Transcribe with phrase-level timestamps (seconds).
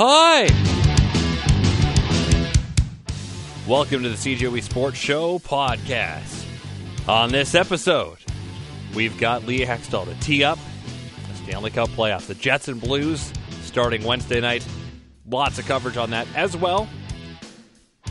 [0.00, 0.44] Hi.
[3.66, 6.44] Welcome to the CJOB Sports Show podcast.
[7.08, 8.18] On this episode,
[8.94, 10.56] we've got Leah Hextall to tee up
[11.28, 12.28] the Stanley Cup playoffs.
[12.28, 13.32] The Jets and Blues
[13.62, 14.64] starting Wednesday night.
[15.28, 16.88] Lots of coverage on that as well.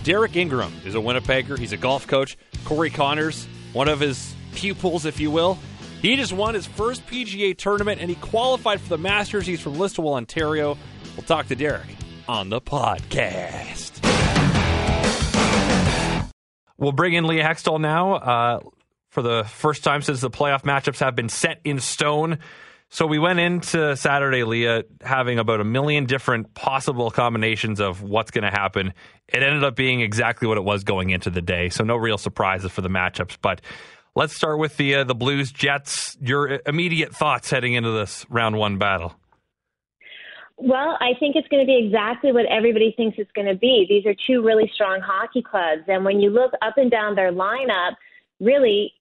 [0.03, 1.57] Derek Ingram is a Winnipegger.
[1.57, 2.37] He's a golf coach.
[2.65, 5.57] Corey Conners, one of his pupils, if you will.
[6.01, 9.47] He just won his first PGA tournament and he qualified for the Masters.
[9.47, 10.77] He's from Listowel, Ontario.
[11.17, 11.87] We'll talk to Derek
[12.29, 14.03] on the podcast.
[16.77, 18.13] We'll bring in Leah Hextall now.
[18.13, 18.59] Uh,
[19.09, 22.37] for the first time since the playoff matchups have been set in stone.
[22.89, 28.29] So we went into Saturday, Leah, having about a million different possible combinations of what's
[28.29, 28.93] going to happen.
[29.27, 31.69] It ended up being exactly what it was going into the day.
[31.69, 33.37] So no real surprises for the matchups.
[33.41, 33.61] But
[34.15, 36.15] let's start with the uh, the Blues Jets.
[36.21, 39.15] Your immediate thoughts heading into this round one battle.
[40.57, 43.85] Well, I think it's going to be exactly what everybody thinks it's going to be.
[43.87, 47.31] These are two really strong hockey clubs, and when you look up and down their
[47.31, 47.93] lineup,
[48.39, 48.93] really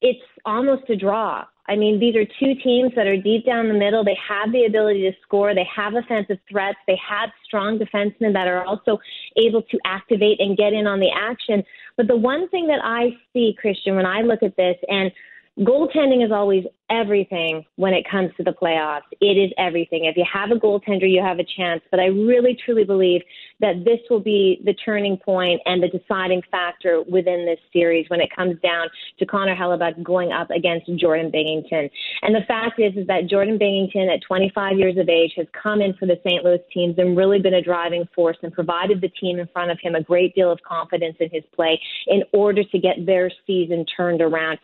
[0.00, 1.44] it's almost a draw.
[1.68, 4.04] I mean, these are two teams that are deep down the middle.
[4.04, 5.54] They have the ability to score.
[5.54, 6.78] They have offensive threats.
[6.86, 8.98] They have strong defensemen that are also
[9.36, 11.64] able to activate and get in on the action.
[11.96, 15.10] But the one thing that I see, Christian, when I look at this, and
[15.58, 19.08] goaltending is always everything when it comes to the playoffs.
[19.20, 20.04] It is everything.
[20.04, 21.82] If you have a goaltender, you have a chance.
[21.90, 23.22] But I really, truly believe
[23.60, 28.20] that this will be the turning point and the deciding factor within this series when
[28.20, 31.90] it comes down to Connor Hellebuyck going up against Jordan Binnington.
[32.22, 35.80] And the fact is, is that Jordan Binnington, at 25 years of age, has come
[35.80, 36.44] in for the St.
[36.44, 39.78] Louis teams and really been a driving force and provided the team in front of
[39.80, 43.86] him a great deal of confidence in his play in order to get their season
[43.96, 44.58] turned around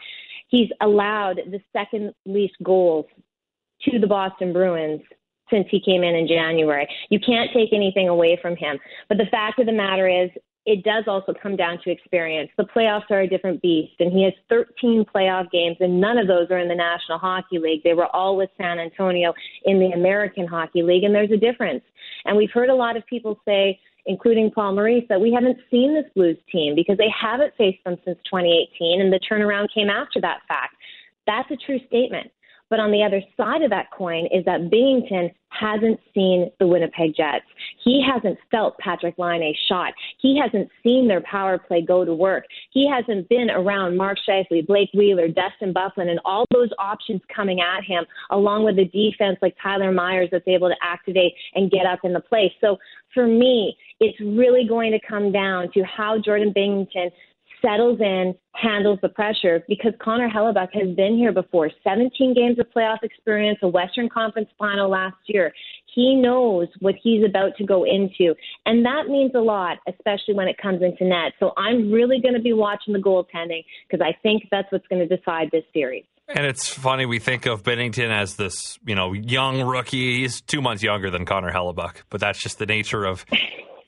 [0.53, 3.06] he's allowed the second least goals
[3.83, 5.00] to the Boston Bruins
[5.50, 6.86] since he came in in January.
[7.11, 8.78] You can't take anything away from him.
[9.08, 10.30] But the fact of the matter is,
[10.64, 12.48] it does also come down to experience.
[12.56, 16.29] The playoffs are a different beast, and he has 13 playoff games, and none of
[16.29, 17.83] those are in the National Hockey League.
[17.83, 21.83] They were all with San Antonio in the American Hockey League, and there's a difference.
[22.27, 25.95] And we've heard a lot of people say, including Paul Maurice, that we haven't seen
[25.95, 30.20] this Blues team because they haven't faced them since 2018, and the turnaround came after
[30.20, 30.74] that fact.
[31.27, 32.30] That's a true statement.
[32.73, 37.15] But on the other side of that coin is that Binnington hasn't seen the Winnipeg
[37.15, 37.45] Jets.
[37.85, 39.93] He hasn't felt Patrik Laine's shot.
[40.23, 42.45] He hasn't seen their power play go to work.
[42.71, 47.61] He hasn't been around Mark Scheifele, Blake Wheeler, Dustin Byfuglien, and all those options coming
[47.61, 51.85] at him, along with the defense like Tyler Myers that's able to activate and get
[51.85, 52.51] up in the play.
[52.63, 52.79] So
[53.13, 57.11] for me, it's really going to come down to how Jordan Binnington
[57.62, 61.70] settles in, handles the pressure because Connor Hellebuyck has been here before.
[61.83, 65.52] 17 games of playoff experience, a Western Conference final last year.
[65.95, 68.34] He knows what he's about to go into,
[68.67, 71.33] and that means a lot, especially when it comes into net.
[71.39, 75.06] So I'm really going to be watching the goaltending because I think that's what's going
[75.06, 76.05] to decide this series.
[76.29, 80.20] And it's funny we think of Binnington as this, you know, young rookie.
[80.20, 83.27] He's two months younger than Connor Hellebuyck, but that's just the nature of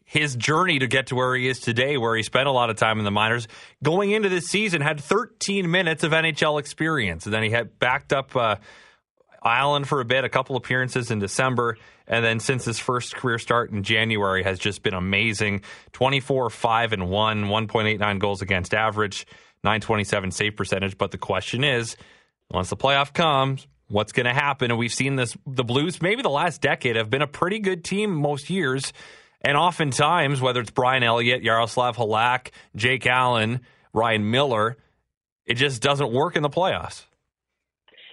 [0.05, 2.77] his journey to get to where he is today, where he spent a lot of
[2.77, 3.49] time in the minors.
[3.83, 8.13] Going into this season, had 13 minutes of NHL experience, and then he had backed
[8.13, 8.57] up uh,
[9.45, 11.77] Allen for a bit, a couple appearances in December,
[12.07, 15.63] and then since his first career start in January has just been amazing.
[15.93, 19.27] 24, 5 and 1, 1.89 goals against average,
[19.63, 20.99] 927 save percentage.
[20.99, 21.97] But the question is,
[22.51, 24.71] once the playoff comes, what's going to happen?
[24.71, 25.37] And we've seen this.
[25.47, 28.93] The Blues, maybe the last decade, have been a pretty good team most years.
[29.45, 33.61] And oftentimes, whether it's Brian Elliott, Yaroslav Halak, Jake Allen,
[33.93, 34.79] Ryan Miller,
[35.45, 37.05] it just doesn't work in the playoffs.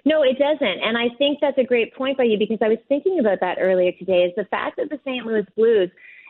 [0.03, 0.84] No, it doesn't.
[0.84, 3.58] And I think that's a great point by you because I was thinking about that
[3.59, 5.25] earlier today is the fact that the St.
[5.25, 5.90] Louis Blues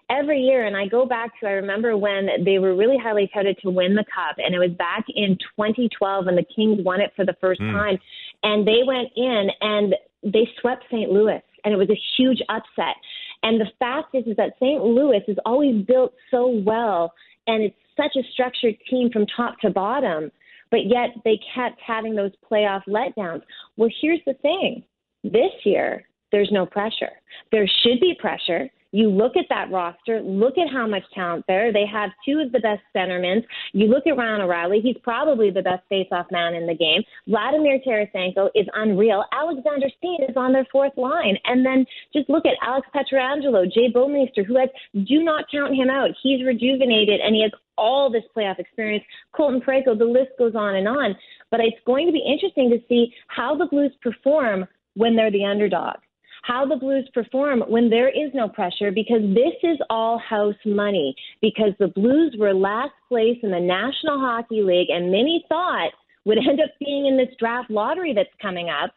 [0.09, 3.57] every year, and I go back to, I remember when they were really highly touted
[3.63, 7.13] to win the cup, and it was back in 2012 when the Kings won it
[7.15, 7.71] for the first mm.
[7.71, 7.97] time.
[8.43, 11.09] And they went in and they swept St.
[11.09, 12.95] Louis, and it was a huge upset.
[13.43, 14.83] And the fact is, is that St.
[14.83, 17.13] Louis is always built so well,
[17.47, 20.31] and it's such a structured team from top to bottom,
[20.69, 23.41] but yet they kept having those playoff letdowns.
[23.77, 24.83] Well, here's the thing
[25.23, 27.11] this year, there's no pressure.
[27.51, 31.71] There should be pressure you look at that roster, look at how much talent there.
[31.71, 33.43] They have two of the best centermen.
[33.73, 37.01] You look at Ryan O'Reilly, he's probably the best face-off man in the game.
[37.27, 39.23] Vladimir Tarasenko is unreal.
[39.31, 41.37] Alexander Steen is on their fourth line.
[41.45, 45.89] And then just look at Alex Pietrangelo, Jay Bouwmeester, who has, do not count him
[45.89, 46.09] out.
[46.21, 49.03] He's rejuvenated and he has all this playoff experience.
[49.33, 51.15] Colton Parayko, the list goes on and on.
[51.49, 55.45] But it's going to be interesting to see how the Blues perform when they're the
[55.45, 55.95] underdog
[56.41, 61.15] how the Blues perform when there is no pressure because this is all house money.
[61.41, 65.91] Because the Blues were last place in the National Hockey League, and many thought
[66.25, 68.91] would end up being in this draft lottery that's coming up.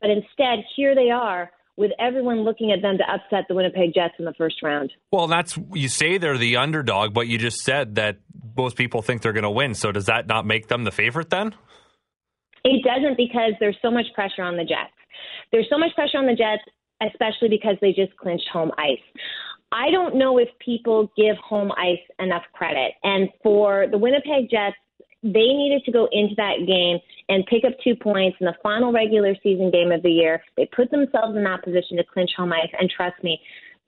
[0.00, 4.14] But instead, here they are with everyone looking at them to upset the Winnipeg Jets
[4.18, 4.92] in the first round.
[5.10, 8.18] Well, that's you say they're the underdog, but you just said that
[8.56, 9.74] most people think they're going to win.
[9.74, 11.54] So does that not make them the favorite then?
[12.64, 14.92] It doesn't because there's so much pressure on the Jets.
[15.52, 16.62] There's so much pressure on the Jets,
[17.02, 18.98] especially because they just clinched home ice.
[19.72, 22.92] I don't know if people give home ice enough credit.
[23.02, 24.76] And for the Winnipeg Jets,
[25.22, 26.98] they needed to go into that game
[27.28, 30.42] and pick up two points in the final regular season game of the year.
[30.56, 32.70] They put themselves in that position to clinch home ice.
[32.78, 33.40] And trust me,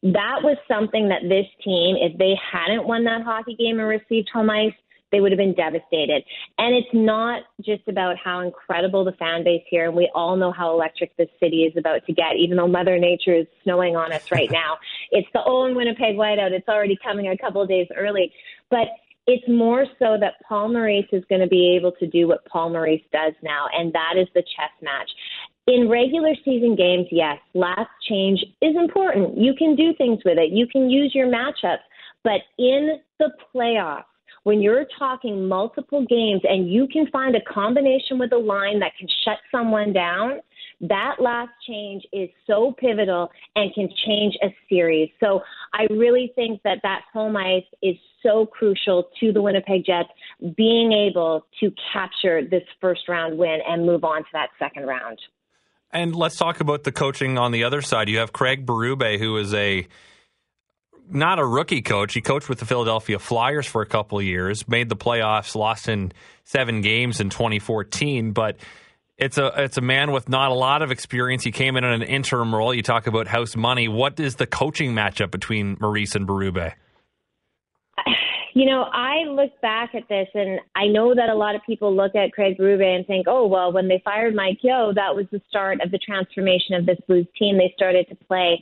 [0.03, 4.31] that was something that this team, if they hadn't won that hockey game and received
[4.33, 4.73] home ice,
[5.17, 6.23] they would have been devastated.
[6.59, 10.53] And it's not just about how incredible the fan base here, and we all know
[10.53, 14.13] how electric this city is about to get, even though Mother Nature is snowing on
[14.13, 14.77] us right now.
[15.13, 16.51] It's the old Winnipeg whiteout.
[16.51, 18.33] It's already coming a couple of days early.
[18.71, 18.89] But
[19.27, 22.71] it's more so that Paul Maurice is going to be able to do what Paul
[22.71, 25.09] Maurice does now, and that is the chess match.
[25.69, 29.39] In regular season games, yes, last change is important.
[29.39, 30.51] You can do things with it.
[30.51, 31.87] You can use your matchups.
[32.23, 34.05] But in the playoffs,
[34.47, 38.93] when you're talking multiple games and you can find a combination with a line that
[38.97, 40.39] can shut someone down,
[40.81, 45.11] that last change is so pivotal and can change a series.
[45.19, 45.41] So
[45.75, 50.11] I really think that that home ice is so crucial to the Winnipeg Jets
[50.57, 55.19] being able to capture this first round win and move on to that second round.
[55.91, 58.09] And let's talk about the coaching on the other side.
[58.09, 59.89] You have Craig Berube, who is a
[61.09, 62.15] not a rookie coach.
[62.15, 66.13] He coached with the Philadelphia Flyers for a couple years, made the playoffs, lost in
[66.45, 68.57] seven games in 2014, but
[69.19, 71.43] it's a it's a man with not a lot of experience.
[71.43, 72.75] He came in in an interim role.
[72.75, 73.89] You talk about house money.
[73.89, 76.73] What is the coaching matchup between Maurice and Berube?
[78.55, 81.95] You know, I look back at this and I know that a lot of people
[81.95, 85.27] look at Craig Berube and think, oh, well, when they fired Mike Yeo, that was
[85.31, 87.59] the start of the transformation of this Blues team.
[87.59, 88.59] They started to play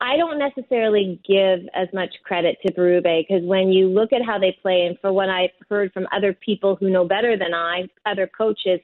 [0.00, 4.38] I don't necessarily give as much credit to Berube because when you look at how
[4.38, 7.88] they play, and for what I've heard from other people who know better than I,
[8.06, 8.80] other coaches,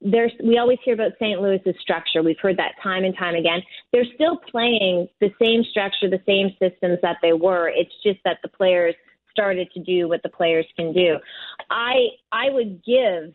[0.00, 1.40] there's we always hear about St.
[1.40, 2.22] Louis's structure.
[2.22, 3.62] We've heard that time and time again.
[3.92, 7.68] They're still playing the same structure, the same systems that they were.
[7.68, 8.94] It's just that the players
[9.32, 11.16] started to do what the players can do.
[11.70, 13.34] I I would give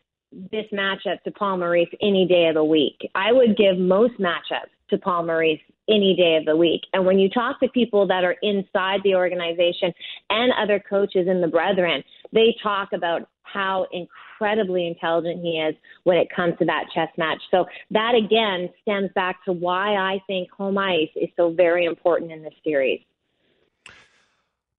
[0.51, 2.97] this matchup to Paul Maurice any day of the week.
[3.15, 6.81] I would give most matchups to Paul Maurice any day of the week.
[6.94, 9.94] And when you talk to people that are inside the organization
[10.30, 16.18] and other coaches in the brethren, they talk about how incredibly intelligent he is when
[16.18, 17.39] it comes to that chess match.
[17.51, 22.31] So that again stems back to why I think home ice is so very important
[22.31, 23.01] in this series.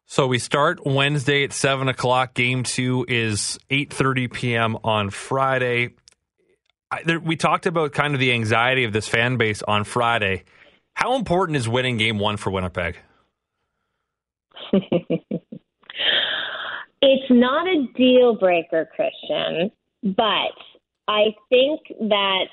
[0.07, 2.35] So we start Wednesday at seven o'clock.
[2.35, 4.77] Game two is eight thirty p.m.
[4.85, 5.95] on Friday.
[6.91, 10.45] I, there, we talked about kind of the anxiety of this fan base on Friday.
[10.93, 12.99] How important is winning game one for Winnipeg?
[14.73, 15.33] it's
[17.31, 19.73] not a deal breaker, Christian,
[20.03, 20.53] but
[21.09, 22.45] I think that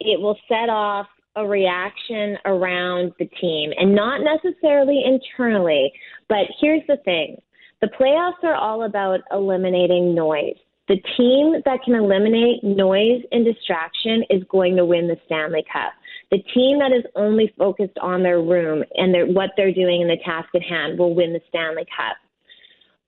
[0.00, 1.06] it will set off
[1.36, 5.92] a reaction around the team and not necessarily internally.
[6.28, 7.36] But here's the thing
[7.80, 10.56] the playoffs are all about eliminating noise.
[10.88, 15.92] The team that can eliminate noise and distraction is going to win the Stanley Cup.
[16.30, 20.08] The team that is only focused on their room and their, what they're doing in
[20.08, 22.16] the task at hand will win the Stanley Cup.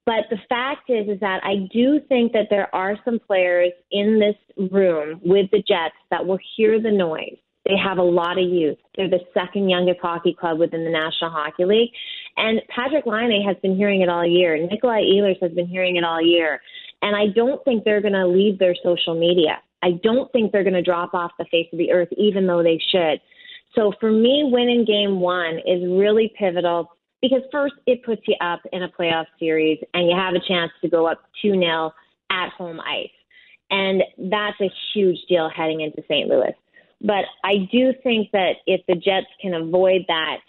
[0.05, 4.19] But the fact is, is that I do think that there are some players in
[4.19, 7.37] this room with the Jets that will hear the noise.
[7.69, 8.79] They have a lot of youth.
[8.95, 11.91] They're the second youngest hockey club within the National Hockey League.
[12.35, 14.57] And Patrik Laine has been hearing it all year.
[14.57, 16.61] Nikolai Ehlers has been hearing it all year.
[17.03, 19.59] And I don't think they're going to leave their social media.
[19.83, 22.63] I don't think they're going to drop off the face of the earth, even though
[22.63, 23.21] they should.
[23.75, 26.89] So for me, winning game one is really pivotal
[27.21, 30.71] because first, it puts you up in a playoff series and you have a chance
[30.81, 31.91] to go up 2 0
[32.31, 33.09] at home ice.
[33.69, 36.27] And that's a huge deal heading into St.
[36.27, 36.55] Louis.
[37.01, 40.39] But I do think that if the Jets can avoid that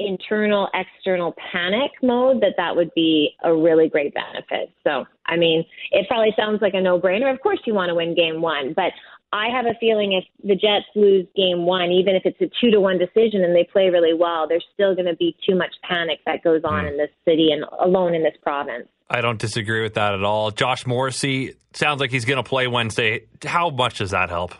[0.00, 4.72] internal external panic mode that that would be a really great benefit.
[4.82, 7.94] So i mean it probably sounds like a no brainer of course you want to
[7.94, 8.92] win game one but
[9.32, 12.70] i have a feeling if the jets lose game one even if it's a two
[12.70, 15.74] to one decision and they play really well there's still going to be too much
[15.88, 16.90] panic that goes on mm.
[16.90, 18.88] in this city and alone in this province.
[19.12, 20.52] I don't disagree with that at all.
[20.52, 23.26] Josh morrissey sounds like he's going to play wednesday.
[23.44, 24.54] How much does that help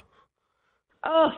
[1.05, 1.31] oh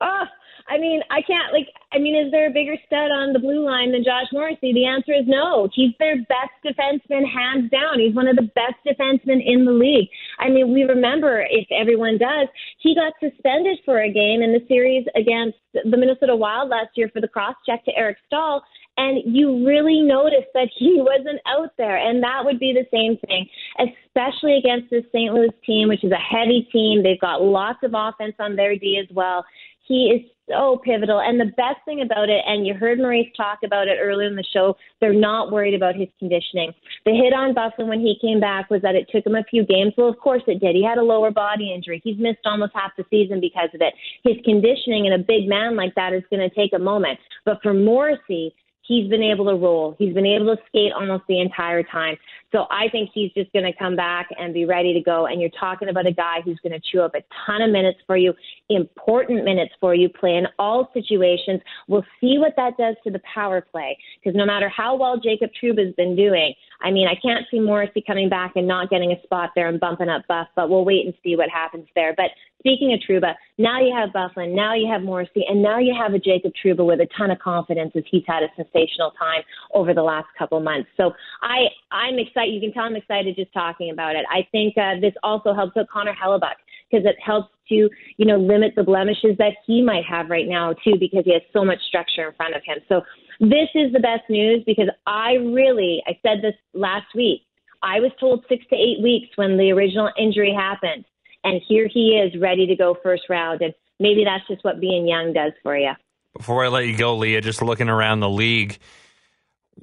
[0.00, 0.24] oh
[0.68, 1.68] I mean, I can't like.
[1.92, 4.72] I mean, is there a bigger stud on the blue line than Josh Morrissey?
[4.72, 5.68] The answer is no.
[5.74, 7.98] He's their best defenseman, hands down.
[7.98, 10.08] He's one of the best defensemen in the league.
[10.38, 14.64] I mean, we remember if everyone does, he got suspended for a game in the
[14.68, 18.62] series against the Minnesota Wild last year for the cross check to Eric Staal,
[19.02, 21.96] and you really notice that he wasn't out there.
[21.96, 23.46] And that would be the same thing,
[23.78, 25.32] especially against this St.
[25.32, 27.02] Louis team, which is a heavy team.
[27.02, 29.44] They've got lots of offense on their D as well.
[29.86, 31.20] He is so pivotal.
[31.20, 34.36] And the best thing about it, and you heard Maurice talk about it earlier in
[34.36, 36.72] the show, they're not worried about his conditioning.
[37.04, 39.64] The hit on Byfuglien when he came back was that it took him a few
[39.64, 39.92] games.
[39.96, 40.76] Well, of course it did.
[40.76, 42.00] He had a lower body injury.
[42.04, 43.94] He's missed almost half the season because of it.
[44.24, 47.18] His conditioning in a big man like that is going to take a moment.
[47.44, 48.54] But for Morrissey,
[48.86, 49.94] he's been able to roll.
[49.98, 52.16] He's been able to skate almost the entire time.
[52.50, 55.26] So I think he's just going to come back and be ready to go.
[55.26, 57.98] And you're talking about a guy who's going to chew up a ton of minutes
[58.06, 58.34] for you,
[58.68, 61.60] important minutes for you, play in all situations.
[61.88, 65.50] We'll see what that does to the power play because no matter how well Jacob
[65.58, 69.22] Trouba's been doing, I mean, I can't see Morrissey coming back and not getting a
[69.22, 72.12] spot there and bumping up Buff, but we'll wait and see what happens there.
[72.16, 72.30] But
[72.62, 76.14] speaking of Trouba, now you have Byfuglien, now you have Morrissey, and now you have
[76.14, 79.42] a Jacob Trouba with a ton of confidence as he's had a sensational time
[79.74, 80.88] over the last couple months.
[80.96, 82.54] So I, I'm excited.
[82.54, 84.24] You can tell I'm excited just talking about it.
[84.30, 88.36] I think uh, this also helps out Connor Hellebuyck because it helps to, you know,
[88.36, 91.78] limit the blemishes that he might have right now too, because he has so much
[91.88, 92.78] structure in front of him.
[92.88, 93.02] So
[93.40, 97.42] this is the best news because I really, I said this last week.
[97.82, 101.04] I was told six to eight weeks when the original injury happened,
[101.44, 103.62] and here he is ready to go first round.
[103.62, 105.92] And maybe that's just what being young does for you.
[106.36, 108.78] Before I let you go, Leah, just looking around the league,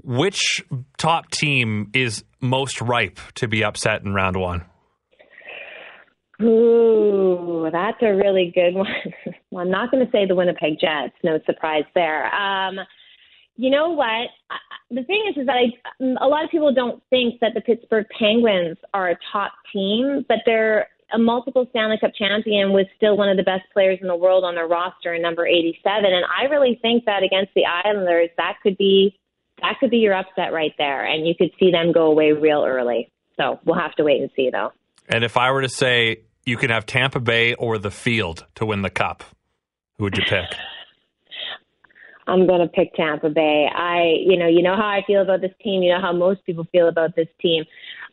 [0.03, 0.63] which
[0.97, 4.65] top team is most ripe to be upset in round one?
[6.41, 8.87] Ooh, that's a really good one.
[9.51, 11.13] well, I'm not going to say the Winnipeg Jets.
[11.23, 12.33] No surprise there.
[12.33, 12.79] Um,
[13.57, 14.29] you know what?
[14.89, 18.05] The thing is, is that I, a lot of people don't think that the Pittsburgh
[18.17, 23.29] Penguins are a top team, but they're a multiple Stanley Cup champion was still one
[23.29, 25.81] of the best players in the world on their roster in number 87.
[25.85, 29.17] And I really think that against the Islanders, that could be
[29.61, 32.63] that could be your upset right there, and you could see them go away real
[32.65, 33.11] early.
[33.35, 34.71] So we'll have to wait and see, though.
[35.09, 38.65] And if I were to say you can have Tampa Bay or the field to
[38.65, 39.23] win the cup,
[39.97, 40.45] who would you pick?
[42.27, 43.67] I'm going to pick Tampa Bay.
[43.73, 45.81] I, you know, you know how I feel about this team.
[45.81, 47.63] You know how most people feel about this team.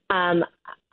[0.08, 0.42] Um,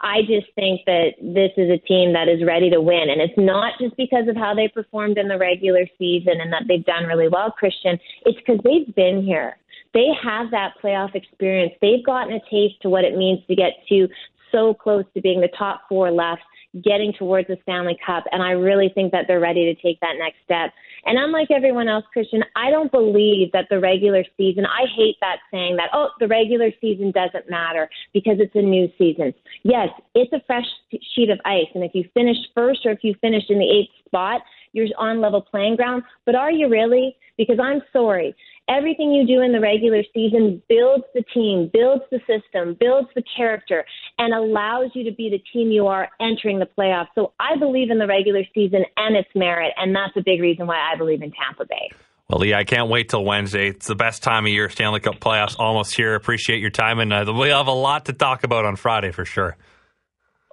[0.03, 3.09] I just think that this is a team that is ready to win.
[3.09, 6.63] And it's not just because of how they performed in the regular season and that
[6.67, 7.97] they've done really well, Christian.
[8.25, 9.57] It's because they've been here.
[9.93, 11.73] They have that playoff experience.
[11.81, 14.09] They've gotten a taste to what it means to get to
[14.51, 16.41] so close to being the top four left
[16.81, 18.23] getting towards the Stanley Cup.
[18.31, 20.71] And I really think that they're ready to take that next step.
[21.05, 25.37] And unlike everyone else, Christian, I don't believe that the regular season, I hate that
[25.51, 29.33] saying that, oh, the regular season doesn't matter because it's a new season.
[29.63, 30.65] Yes, it's a fresh
[31.13, 31.67] sheet of ice.
[31.75, 34.41] And if you finish first or if you finish in the eighth spot,
[34.73, 36.03] you're on level playing ground.
[36.25, 37.15] But are you really?
[37.37, 38.35] Because I'm sorry.
[38.69, 43.23] Everything you do in the regular season builds the team, builds the system, builds the
[43.35, 43.83] character,
[44.17, 47.07] and allows you to be the team you are entering the playoffs.
[47.13, 50.67] So I believe in the regular season and its merit, and that's a big reason
[50.67, 51.91] why I believe in Tampa Bay.
[52.29, 53.67] Well, Lee, I can't wait till Wednesday.
[53.67, 54.69] It's the best time of year.
[54.69, 56.15] Stanley Cup playoffs almost here.
[56.15, 59.25] Appreciate your time, and uh, we'll have a lot to talk about on Friday for
[59.25, 59.57] sure.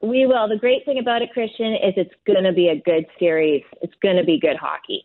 [0.03, 0.49] We will.
[0.49, 3.63] The great thing about it, Christian, is it's going to be a good series.
[3.83, 5.05] It's going to be good hockey.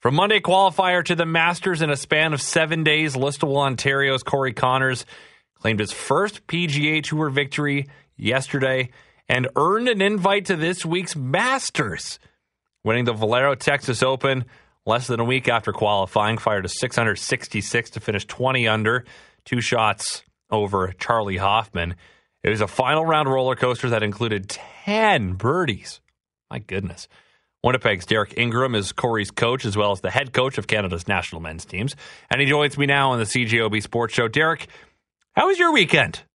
[0.00, 4.52] From Monday qualifier to the Masters in a span of seven days, Listowel, Ontario's Corey
[4.52, 5.04] Conners
[5.54, 8.90] claimed his first PGA Tour victory yesterday
[9.28, 12.18] and earned an invite to this week's Masters,
[12.82, 14.44] winning the Valero Texas Open
[14.86, 16.38] less than a week after qualifying.
[16.38, 19.04] Fired a 666 to finish 20 under,
[19.44, 21.96] two shots over Charley Hoffman.
[22.42, 26.00] It was a final round roller coaster that included 10 birdies.
[26.50, 27.08] My goodness.
[27.62, 31.40] Winnipeg's Derek Ingram is Corey's coach as well as the head coach of Canada's national
[31.40, 31.96] men's teams.
[32.30, 34.28] And he joins me now on the CJOB Sports Show.
[34.28, 34.68] Derek,
[35.32, 36.22] how was your weekend?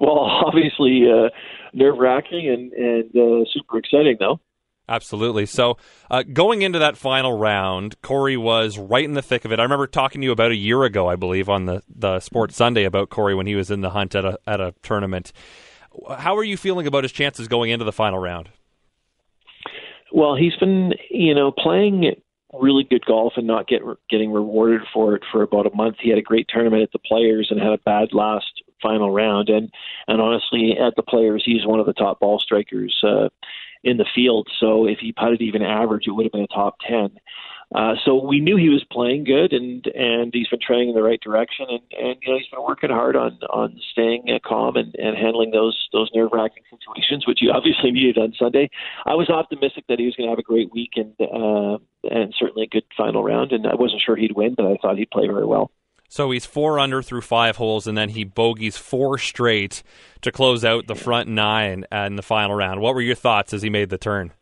[0.00, 1.28] Well, obviously uh,
[1.74, 4.40] nerve wracking and, and uh, super exciting, though.
[4.88, 5.46] Absolutely.
[5.46, 5.78] So,
[6.10, 9.58] uh, going into that final round, Corey was right in the thick of it.
[9.58, 12.56] I remember talking to you about a year ago, I believe, on the, the Sports
[12.56, 15.32] Sunday about Corey when he was in the hunt at a at a tournament.
[16.18, 18.50] How are you feeling about his chances going into the final round?
[20.12, 22.14] Well, he's been, you know, playing
[22.52, 25.96] really good golf and not get getting rewarded for it for about a month.
[26.00, 28.46] He had a great tournament at the Players and had a bad last
[28.82, 29.48] final round.
[29.48, 29.70] And
[30.06, 33.28] and honestly, at the Players, he's one of the top ball strikers uh,
[33.86, 34.48] in the field.
[34.58, 37.10] So if he putted even average, it would have been a top ten.
[37.74, 41.02] Uh, so we knew he was playing good, and and he's been trending in the
[41.02, 44.76] right direction, and and you know he's been working hard on on staying uh, calm
[44.76, 48.68] and and handling those those nerve wracking situations, which you obviously needed on Sunday.
[49.04, 51.78] I was optimistic that he was going to have a great week and uh,
[52.10, 54.98] and certainly a good final round, and I wasn't sure he'd win, but I thought
[54.98, 55.70] he'd play very well.
[56.08, 59.82] So he's four under through five holes, and then he bogeys four straight
[60.22, 62.80] to close out the front nine in the final round.
[62.80, 64.32] What were your thoughts as he made the turn?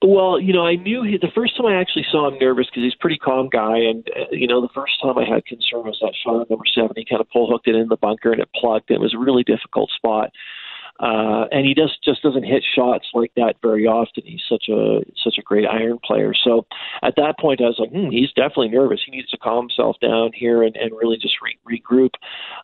[0.00, 2.84] Well, you know, I knew he, the first time I actually saw him nervous because
[2.84, 5.82] he's a pretty calm guy, and uh, you know, the first time I had concern
[5.82, 6.92] was that shot number seven.
[6.94, 8.92] He kind of pull hooked it in the bunker and it plugged.
[8.92, 10.30] It was a really difficult spot.
[11.00, 14.24] Uh, and he just just doesn't hit shots like that very often.
[14.26, 16.32] He's such a such a great iron player.
[16.34, 16.66] So
[17.02, 19.00] at that point, I was like, hmm, he's definitely nervous.
[19.04, 22.14] He needs to calm himself down here and, and really just re- regroup.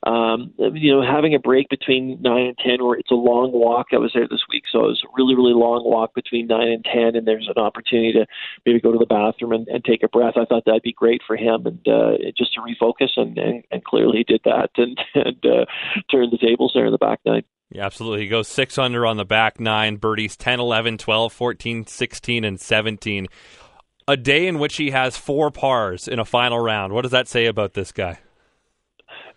[0.02, 3.88] Um, you know, having a break between nine and ten, where it's a long walk.
[3.92, 6.68] I was there this week, so it was a really really long walk between nine
[6.68, 8.26] and ten, and there's an opportunity to
[8.66, 10.34] maybe go to the bathroom and, and take a breath.
[10.36, 13.84] I thought that'd be great for him and uh, just to refocus, and, and, and
[13.84, 15.64] clearly he did that and and uh,
[16.10, 17.44] turned the tables there in the back nine.
[17.70, 18.22] Yeah, absolutely.
[18.22, 22.60] He goes six under on the back nine, birdies 10, 11, 12, 14, 16, and
[22.60, 23.26] 17.
[24.06, 26.92] A day in which he has four pars in a final round.
[26.92, 28.18] What does that say about this guy?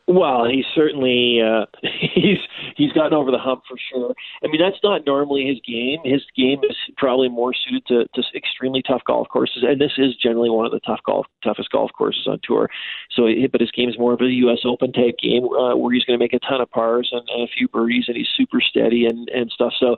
[0.09, 1.65] Well, he's certainly uh,
[2.13, 2.37] he's
[2.77, 4.13] he's gotten over the hump for sure.
[4.41, 5.99] I mean, that's not normally his game.
[6.05, 10.15] His game is probably more suited to, to extremely tough golf courses, and this is
[10.15, 12.69] generally one of the tough golf toughest golf courses on tour.
[13.11, 14.59] So, but his game is more of a U.S.
[14.63, 17.43] Open type game uh, where he's going to make a ton of pars and, and
[17.43, 19.73] a few birdies, and he's super steady and and stuff.
[19.77, 19.97] So,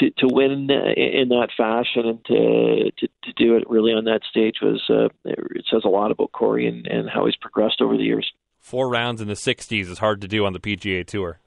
[0.00, 4.22] to to win in that fashion and to to, to do it really on that
[4.24, 7.98] stage was uh, it says a lot about Corey and, and how he's progressed over
[7.98, 8.32] the years
[8.62, 11.40] four rounds in the 60s is hard to do on the PGA Tour.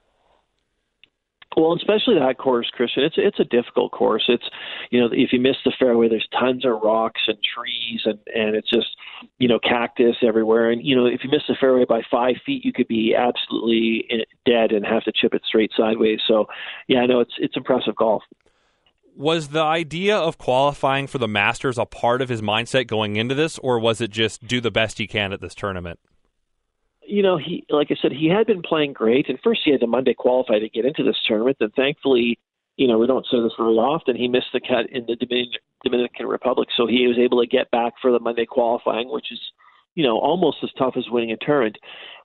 [1.57, 3.03] Well, especially that course, Christian.
[3.03, 4.25] It's it's a difficult course.
[4.27, 4.43] It's
[4.91, 8.57] you know if you miss the fairway, there's tons of rocks and trees, and and
[8.57, 8.88] it's just
[9.39, 10.69] you know cactus everywhere.
[10.69, 14.03] And you know if you miss the fairway by five feet, you could be absolutely
[14.46, 16.20] dead and have to chip it straight sideways.
[16.27, 16.48] So
[16.90, 18.24] yeah, I know it's it's impressive golf.
[19.16, 23.33] Was the idea of qualifying for the Masters a part of his mindset going into
[23.33, 26.01] this, or was it just do the best he can at this tournament?
[27.07, 29.81] You know, he like I said, he had been playing great, and first he had
[29.81, 32.39] to Monday qualify to get into this tournament, and thankfully,
[32.77, 34.15] you know, we don't say this very often.
[34.15, 37.72] He missed the cut in the Dominican, Dominican Republic, so he was able to get
[37.72, 39.39] back for the Monday qualifying, which is,
[39.96, 41.77] you know, almost as tough as winning a tournament.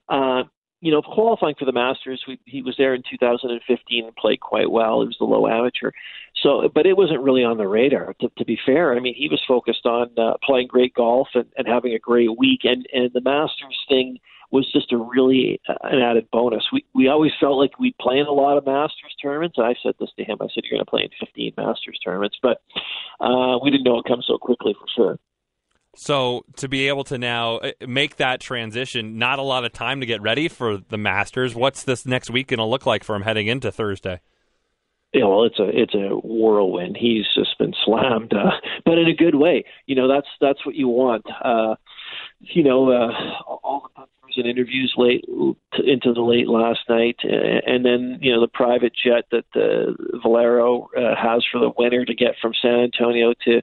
[0.09, 0.43] Uh,
[0.81, 4.69] you know, qualifying for the Masters, we, he was there in 2015 and played quite
[4.71, 5.01] well.
[5.01, 5.91] He was the low amateur,
[6.41, 8.15] so but it wasn't really on the radar.
[8.19, 11.45] To, to be fair, I mean, he was focused on uh, playing great golf and,
[11.55, 14.17] and having a great week, and and the Masters thing
[14.51, 16.63] was just a really uh, an added bonus.
[16.71, 19.57] We we always felt like we'd play in a lot of Masters tournaments.
[19.59, 20.37] I said this to him.
[20.41, 22.61] I said you're going to play in 15 Masters tournaments, but
[23.19, 25.19] uh, we didn't know it come so quickly for sure.
[25.95, 29.99] So to be able to now uh, make that transition, not a lot of time
[29.99, 31.53] to get ready for the Masters.
[31.53, 34.21] What's this next week going to look like for him heading into Thursday?
[35.13, 36.95] Yeah, well, it's a it's a whirlwind.
[36.97, 38.51] He's just been slammed, uh,
[38.85, 39.65] but in a good way.
[39.85, 41.25] You know, that's that's what you want.
[41.43, 41.75] Uh,
[42.39, 43.11] you know, uh,
[43.45, 44.05] all the
[44.37, 45.25] and interviews late
[45.83, 50.89] into the late last night, and then you know the private jet that the Valero
[50.97, 53.61] uh, has for the winter to get from San Antonio to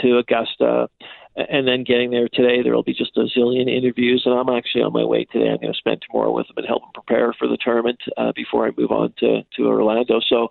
[0.00, 0.88] to Augusta
[1.36, 4.82] and then getting there today, there will be just a zillion interviews, and I'm actually
[4.82, 5.48] on my way today.
[5.48, 8.32] I'm going to spend tomorrow with him and help him prepare for the tournament uh,
[8.34, 10.20] before I move on to to Orlando.
[10.28, 10.48] So,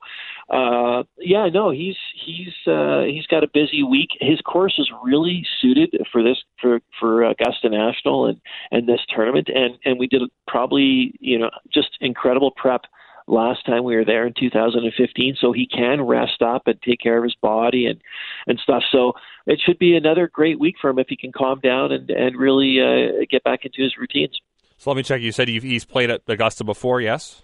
[0.49, 4.09] uh, yeah, no, he's he's uh, he's got a busy week.
[4.21, 8.39] His course is really suited for this for for Augusta National and
[8.85, 12.81] this tournament, and and we did probably you know just incredible prep
[13.27, 17.17] last time we were there in 2015, so he can rest up and take care
[17.17, 18.01] of his body and
[18.47, 18.83] and stuff.
[18.91, 19.13] So
[19.45, 22.37] it should be another great week for him if he can calm down and and
[22.37, 24.39] really uh, get back into his routines.
[24.77, 25.21] So let me check.
[25.21, 27.41] You said you've he's played at Augusta before, yes?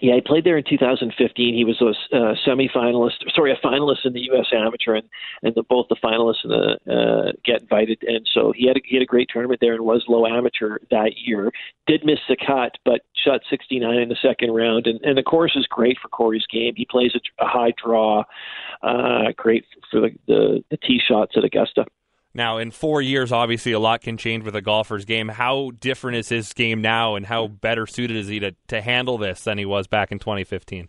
[0.00, 1.54] Yeah, he played there in 2015.
[1.54, 4.46] He was a uh, semi-finalist, sorry, a finalist in the U.S.
[4.52, 5.08] Amateur, and
[5.42, 8.02] and the, both the finalists and the uh, get invited.
[8.06, 10.78] And so he had a, he had a great tournament there and was low amateur
[10.90, 11.50] that year.
[11.86, 14.86] Did miss the cut, but shot 69 in the second round.
[14.86, 16.74] And and the course is great for Corey's game.
[16.76, 18.24] He plays a, a high draw,
[18.82, 21.86] uh, great for the, the the tee shots at Augusta.
[22.34, 25.28] Now, in four years, obviously a lot can change with a golfer's game.
[25.28, 29.18] How different is his game now, and how better suited is he to, to handle
[29.18, 30.88] this than he was back in 2015?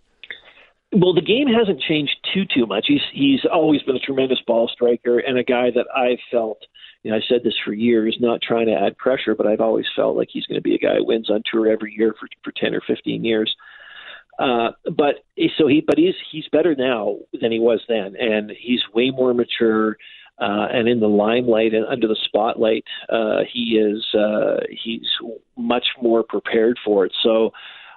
[0.91, 2.85] Well, the game hasn't changed too too much.
[2.87, 6.63] He's he's always been a tremendous ball striker and a guy that I've felt.
[7.03, 9.85] You know, I said this for years, not trying to add pressure, but I've always
[9.95, 12.27] felt like he's going to be a guy who wins on tour every year for
[12.43, 13.55] for ten or fifteen years.
[14.39, 15.15] Uh, but
[15.57, 19.33] so he, but he's he's better now than he was then, and he's way more
[19.33, 19.97] mature.
[20.39, 25.07] Uh, and in the limelight and under the spotlight, uh, he is uh, he's
[25.57, 27.13] much more prepared for it.
[27.21, 27.51] So,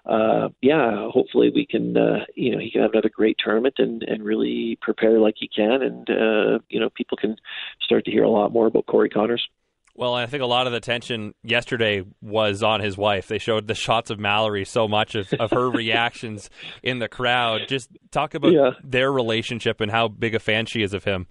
[0.07, 4.02] uh, yeah, hopefully we can, uh, you know, he can have another great tournament and,
[4.02, 7.37] and really prepare like he can, and uh, you know, people can
[7.81, 9.46] start to hear a lot more about Corey Conners.
[9.94, 13.28] Well, I think a lot of the tension yesterday was on his wife.
[13.28, 16.48] They showed the shots of Mallory so much of, of her reactions
[16.83, 17.68] in the crowd.
[17.68, 18.70] Just talk about yeah.
[18.83, 21.26] their relationship and how big a fan she is of him.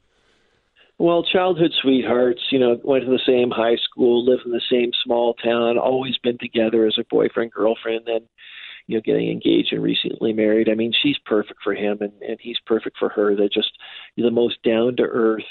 [1.02, 4.92] Well, childhood sweethearts, you know, went to the same high school, lived in the same
[5.04, 8.20] small town, always been together as a boyfriend, girlfriend, then,
[8.86, 10.70] you know, getting engaged and recently married.
[10.70, 13.36] I mean, she's perfect for him and, and he's perfect for her.
[13.36, 13.72] They're just
[14.16, 15.42] the most down to earth,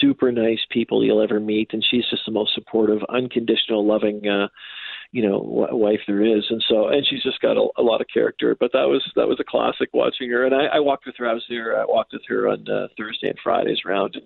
[0.00, 1.70] super nice people you'll ever meet.
[1.72, 4.48] And she's just the most supportive, unconditional, loving, uh,
[5.10, 5.38] you know
[5.72, 6.44] wife there is.
[6.50, 9.28] And so and she's just got a, a lot of character but that was that
[9.28, 10.44] was a classic watching her.
[10.44, 12.88] And i, I walked with her i was there i walked with her on uh,
[12.96, 14.24] thursday and fridays round and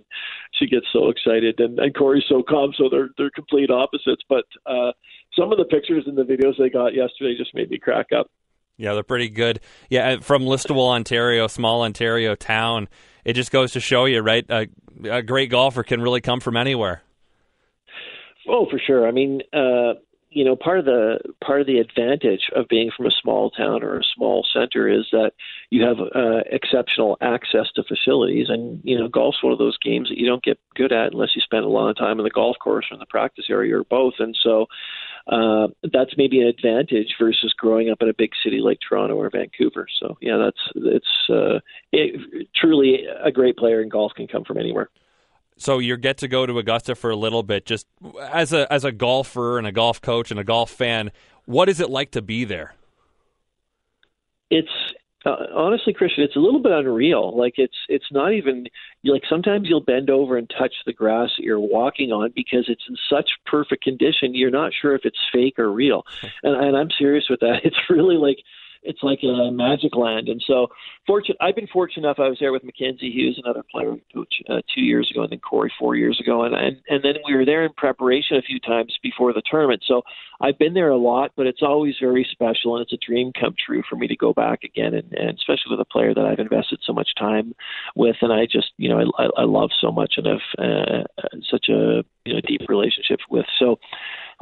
[0.59, 1.61] she gets so excited.
[1.61, 4.23] And, and corey's so calm so they're they're complete opposites.
[4.29, 4.92] But uh
[5.38, 8.31] some of the pictures and the videos they got yesterday just made me crack up.
[8.77, 9.61] Yeah they're pretty good.
[9.88, 12.88] Yeah from listowel ontario small ontario town
[13.25, 14.66] it just goes to show you right a,
[15.05, 17.03] a great golfer can really come from anywhere.
[18.49, 19.07] Oh, for sure.
[19.07, 19.95] I mean, uh,
[20.33, 23.83] you know part of the part of the advantage of being from a small town
[23.83, 25.33] or a small center is that
[25.71, 28.49] you have uh, exceptional access to facilities.
[28.49, 31.37] And you know golf's one of those games that you don't get good at unless
[31.37, 33.77] you spend a lot of time in the golf course or in the practice area
[33.77, 34.14] or both.
[34.18, 34.66] And so
[35.27, 39.31] uh, that's maybe an advantage versus growing up in a big city like Toronto or
[39.31, 39.87] Vancouver.
[40.01, 41.61] So yeah, that's it's uh,
[41.92, 44.88] it, truly a great player in golf can come from anywhere
[45.62, 47.64] so you get to go to Augusta for a little bit.
[47.64, 47.87] Just
[48.20, 51.12] as a as a golfer and a golf coach and a golf fan,
[51.44, 52.75] what is it like to be there?
[54.51, 54.68] It's
[55.25, 57.37] uh, honestly, Christian, it's a little bit unreal.
[57.37, 58.66] Like it's it's not even
[59.05, 62.83] like sometimes you'll bend over and touch the grass that you're walking on because it's
[62.88, 64.35] in such perfect condition.
[64.35, 66.05] You're not sure if it's fake or real,
[66.42, 67.61] and, and I'm serious with that.
[67.64, 68.38] It's really like
[68.83, 70.29] it's like a magic land.
[70.29, 70.68] And so,
[71.07, 72.18] fortunate, I've been fortunate enough.
[72.18, 75.38] I was there with Mackenzie Hughes, another player coach, uh, two years ago, and then
[75.38, 78.59] Corey four years ago, and, and and then we were there in preparation a few
[78.61, 79.83] times before the tournament.
[79.87, 80.03] So
[80.40, 83.55] I've been there a lot, but it's always very special, and it's a dream come
[83.64, 86.40] true for me to go back again, and, and especially with a player that I've
[86.40, 87.55] invested so much time
[87.95, 91.66] with, and I just you know I, I love so much and have uh, such
[91.68, 93.47] a you know deep relationship with.
[93.59, 93.79] So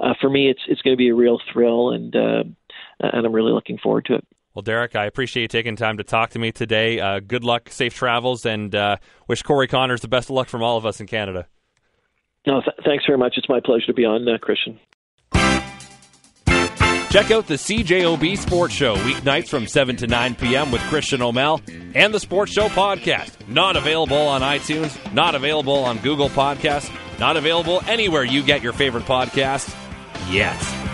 [0.00, 2.44] uh, for me, it's it's going to be a real thrill, and uh,
[3.00, 4.26] and I'm really looking forward to it.
[4.54, 6.98] Well, Derek, I appreciate you taking time to talk to me today.
[6.98, 8.96] Uh, good luck, safe travels, and uh,
[9.28, 11.46] wish Corey Conners the best of luck from all of us in Canada.
[12.46, 13.34] No, th- thanks very much.
[13.36, 14.80] It's my pleasure to be on, uh, Christian.
[17.10, 20.70] Check out the CJOB Sports Show weeknights from 7 to 9 p.m.
[20.70, 21.60] with Christian O'Mel
[21.94, 23.48] and the Sports Show podcast.
[23.48, 28.72] Not available on iTunes, not available on Google Podcasts, not available anywhere you get your
[28.72, 29.74] favorite podcasts
[30.28, 30.89] yet.